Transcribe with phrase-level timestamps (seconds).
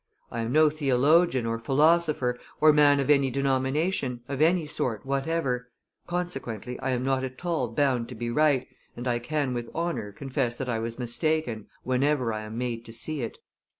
[0.31, 5.69] "I am no theologian, or philosopher, or man of any denomination, of any sort whatever;
[6.07, 8.67] consequently I am not at all bound to be right,
[8.97, 12.91] and I can with honor confess that I was mistaken, whenever I am made to
[12.93, 13.37] see it."